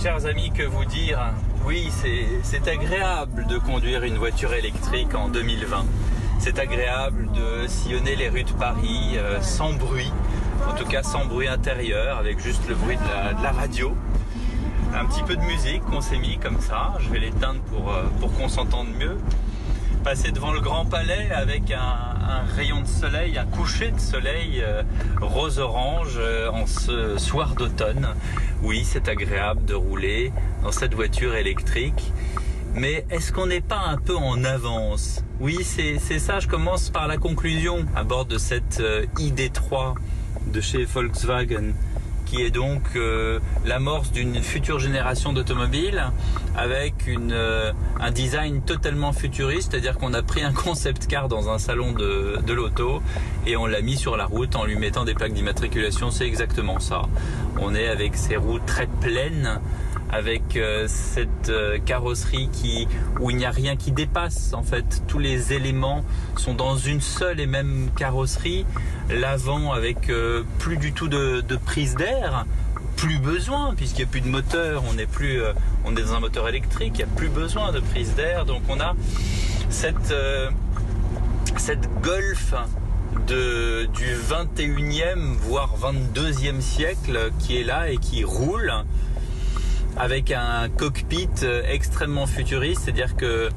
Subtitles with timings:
[0.00, 1.18] chers amis, que vous dire?
[1.66, 1.90] Oui,
[2.42, 5.84] c'est agréable de conduire une voiture électrique en 2020.
[6.38, 10.12] C'est agréable de sillonner les rues de Paris euh, sans bruit,
[10.68, 13.92] en tout cas sans bruit intérieur, avec juste le bruit de la, radio.
[14.94, 16.92] Un petit peu de musique qu'on s'est mis comme ça.
[17.00, 19.18] Je vais l'éteindre pour, euh, pour qu'on s'entende mieux.
[20.08, 24.82] Passer devant le Grand Palais avec un, rayon de soleil, un coucher de soleil euh,
[25.20, 26.18] rose-orange
[26.50, 28.08] en ce soir d'automne.
[28.62, 30.32] Oui, c'est agréable de rouler
[30.62, 32.10] dans cette voiture électrique.
[32.72, 35.22] Mais est-ce qu'on n'est pas un peu en avance?
[35.40, 39.92] Oui, c'est ça, je commence par la conclusion à bord de cette euh, ID3
[40.46, 41.74] de chez Volkswagen
[42.28, 46.04] qui est donc euh, l'amorce d'une future génération d'automobiles
[46.56, 51.58] avec euh, un design totalement futuriste, c'est-à-dire qu'on a pris un concept car dans un
[51.58, 53.02] salon de, de l'auto
[53.46, 56.80] et on l'a mis sur la route en lui mettant des plaques d'immatriculation, c'est exactement
[56.80, 57.02] ça.
[57.60, 59.60] On est avec ces roues très pleines
[60.10, 62.88] avec euh, cette euh, carrosserie qui
[63.20, 66.04] où il n'y a rien qui dépasse en fait tous les éléments
[66.36, 68.64] sont dans une seule et même carrosserie.
[69.10, 72.46] L'avant avec euh, plus du tout de, prise d'air
[72.96, 75.40] plus besoin puisqu'il n'y a plus de moteur on est plus
[75.84, 78.44] on est dans un moteur électrique il n'y a plus besoin de prise d'air.
[78.44, 78.94] Donc on a
[79.70, 80.14] cette
[81.56, 82.54] cette golf
[83.26, 88.72] de, du 21e voire 22e siècle qui est là et qui roule
[89.98, 93.48] avec un cockpit euh, extrêmement futuriste, c'est-à-dire que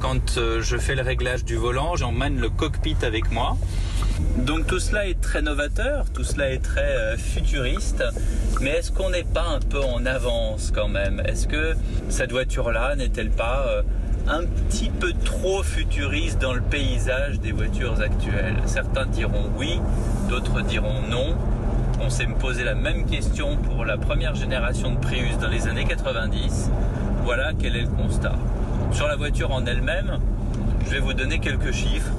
[0.00, 3.56] quand euh, je fais le réglage du volant, j'emmène le cockpit avec moi.
[4.38, 8.02] Donc tout cela est très novateur, tout cela est très euh, futuriste,
[8.60, 11.22] mais est-ce qu'on n'est pas un peu en avance quand même?
[11.26, 11.74] Est-ce que
[12.08, 13.82] cette voiture-là n'est-elle pas
[14.26, 18.56] un petit peu trop futuriste dans le paysage des voitures actuelles?
[18.64, 19.80] Certains diront oui,
[20.28, 21.36] d'autres diront non
[22.00, 25.84] on s'est posé la même question pour la première génération de Prius dans les années
[25.84, 26.70] 90.
[27.24, 28.34] Voilà quel est le constat.
[28.92, 30.18] Sur la voiture en elle-même,
[30.86, 32.12] je vais vous donner quelques chiffres.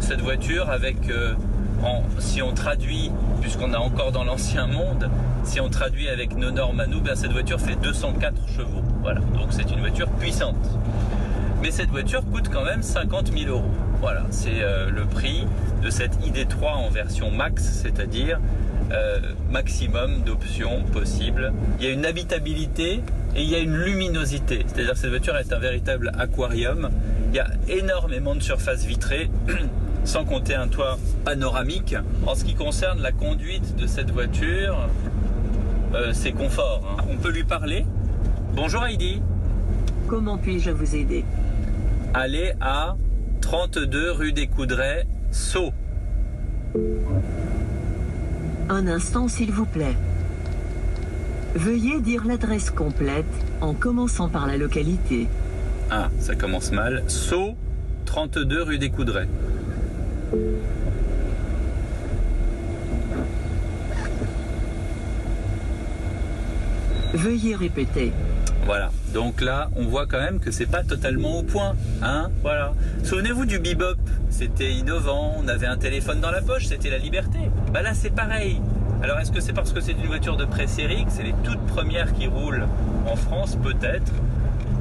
[0.00, 1.34] Cette voiture avec, euh,
[2.18, 3.10] si on traduit,
[3.40, 5.08] puisqu'on est encore dans l'ancien monde,
[5.44, 8.82] si on traduit avec nos normes à nous, ben, cette voiture fait 204 chevaux.
[9.02, 10.68] Voilà, donc c'est une voiture puissante.
[11.62, 13.70] Mais cette voiture coûte quand même 50 000 euros.
[14.00, 15.46] Voilà, c'est euh, le prix
[15.82, 18.38] de cette ID3 en version max, c'est-à-dire
[18.92, 19.20] euh,
[19.50, 21.52] maximum d'options possibles.
[21.78, 23.00] Il y a une habitabilité
[23.34, 24.64] et il y a une luminosité.
[24.66, 26.90] C'est-à-dire que cette voiture est un véritable aquarium.
[27.30, 29.30] Il y a énormément de surface vitrée.
[30.04, 31.94] sans compter un toit panoramique.
[32.26, 34.88] En ce qui concerne la conduite de cette voiture,
[35.94, 36.82] euh, c'est confort.
[36.98, 37.04] Hein.
[37.10, 37.86] On peut lui parler.
[38.54, 39.22] Bonjour Heidi.
[40.08, 41.24] Comment puis-je vous aider?
[42.14, 42.96] Allez à
[43.40, 45.72] 32 rue des Coudrais, Sceaux.
[48.72, 49.98] Un instant, s'il vous plaît.
[51.54, 53.26] Veuillez dire l'adresse complète
[53.60, 55.28] en commençant par la localité.
[55.90, 57.04] Ah, ça commence mal.
[57.06, 57.54] Sceaux,
[58.06, 59.28] 32 rue des Coudrais.
[67.12, 68.14] Veuillez répéter.
[68.64, 68.90] Voilà.
[69.12, 72.72] Donc là, on voit quand même que c'est pas totalement au point, hein Voilà.
[73.02, 73.96] Souvenez-vous du bebop,
[74.30, 77.38] c'était innovant, on avait un téléphone dans la poche, c'était la liberté.
[77.72, 78.60] Bah là, c'est pareil.
[79.02, 81.64] Alors est-ce que c'est parce que c'est une voiture de pré-série que c'est les toutes
[81.66, 82.66] premières qui roulent
[83.06, 83.58] en France?
[83.62, 84.12] Peut-être.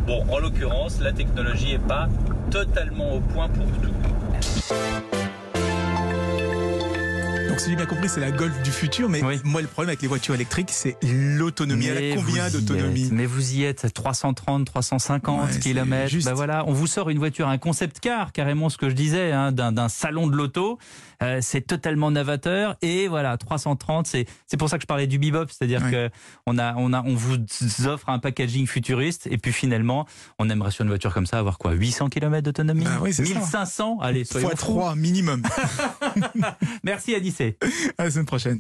[0.06, 2.08] Bon, en l'occurrence, la technologie est pas
[2.52, 5.21] totalement au point pour tout.
[7.52, 9.10] Donc si j'ai bien compris, c'est la Golf du futur.
[9.10, 11.86] Mais moi, le problème avec les voitures électriques, c'est l'autonomie.
[11.88, 16.16] Elle a combien d'autonomie Mais vous y êtes, 330, 350 km.
[16.24, 19.34] Ben voilà, on vous sort une voiture, un concept car, carrément ce que je disais,
[19.34, 20.80] hein, d'un salon de l'auto.
[21.22, 22.78] Euh, c'est totalement novateur.
[22.82, 24.26] Et voilà 330 c'est
[24.58, 25.46] pour ça que je parlais du bebop.
[25.50, 26.10] C'est-à-dire que
[26.46, 27.38] on a on a on vous
[27.86, 29.28] offre un packaging futuriste.
[29.30, 30.08] Et puis finalement
[30.40, 32.86] on aimerait sur une voiture comme ça avoir quoi 800 km d'autonomie?
[32.86, 35.44] Bah oui, 1500 allez soyons fois 3 minimum.
[36.84, 37.58] Merci Adissé
[37.98, 38.60] à la semaine prochaine